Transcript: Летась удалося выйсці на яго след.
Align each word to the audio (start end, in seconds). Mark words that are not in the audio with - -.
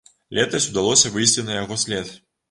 Летась 0.37 0.65
удалося 0.71 1.11
выйсці 1.17 1.43
на 1.49 1.59
яго 1.59 1.77
след. 1.83 2.11